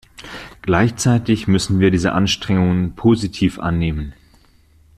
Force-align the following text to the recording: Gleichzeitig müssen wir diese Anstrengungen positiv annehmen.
Gleichzeitig 0.63 1.47
müssen 1.47 1.79
wir 1.79 1.91
diese 1.91 2.13
Anstrengungen 2.13 2.95
positiv 2.95 3.59
annehmen. 3.59 4.15